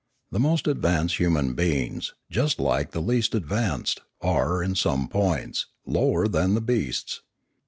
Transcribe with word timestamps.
The 0.31 0.39
most 0.39 0.65
advanced 0.67 1.17
human 1.17 1.53
beings, 1.53 2.15
just 2.31 2.57
like 2.59 2.89
the 2.89 3.03
least 3.03 3.35
ad 3.35 3.43
vanced, 3.45 3.99
are, 4.19 4.63
in 4.63 4.73
some 4.73 5.07
points, 5.07 5.67
lower 5.85 6.27
than 6.27 6.55
the 6.55 6.59
beasts. 6.61 7.21